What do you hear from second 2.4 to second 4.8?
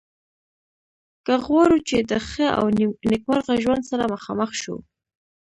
او نیکمرغه ژوند سره مخامخ شو.